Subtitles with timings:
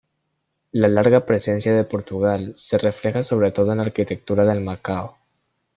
[0.71, 5.15] La larga presencia de Portugal se refleja sobre todo en la arquitectura de Macao.